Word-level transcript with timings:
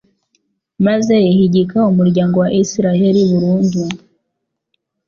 maze 0.85 1.15
ihigika 1.31 1.77
umuryango 1.91 2.35
wa 2.43 2.49
Israheli 2.61 3.21
burundu 3.29 3.81